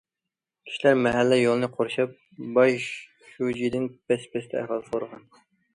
[0.69, 2.17] كىشىلەر مەھەللە يولىنى قورشاپ،
[2.57, 2.89] باش
[3.35, 5.29] شۇجىدىن بەس- بەستە ئەھۋال سورىغان.